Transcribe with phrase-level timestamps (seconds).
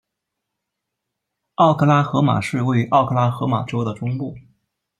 [1.53, 4.35] 奥克拉荷马市位于奥克拉荷马州的中部。